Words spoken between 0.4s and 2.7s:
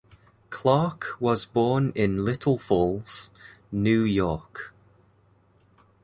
Clarke was born in Little